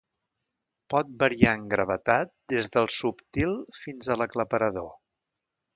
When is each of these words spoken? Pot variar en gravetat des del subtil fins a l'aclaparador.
Pot 0.93 1.11
variar 1.23 1.51
en 1.57 1.67
gravetat 1.75 2.33
des 2.55 2.73
del 2.77 2.91
subtil 2.97 3.55
fins 3.83 4.13
a 4.15 4.21
l'aclaparador. 4.23 4.91